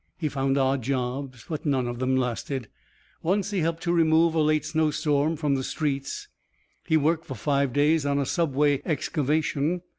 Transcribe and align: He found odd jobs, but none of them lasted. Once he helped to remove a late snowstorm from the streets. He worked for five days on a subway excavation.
He 0.17 0.29
found 0.29 0.57
odd 0.57 0.81
jobs, 0.81 1.45
but 1.47 1.63
none 1.63 1.87
of 1.87 1.99
them 1.99 2.17
lasted. 2.17 2.69
Once 3.21 3.51
he 3.51 3.59
helped 3.59 3.83
to 3.83 3.93
remove 3.93 4.33
a 4.33 4.41
late 4.41 4.65
snowstorm 4.65 5.35
from 5.35 5.53
the 5.53 5.63
streets. 5.63 6.27
He 6.87 6.97
worked 6.97 7.25
for 7.27 7.35
five 7.35 7.71
days 7.71 8.03
on 8.03 8.17
a 8.17 8.25
subway 8.25 8.81
excavation. 8.83 9.83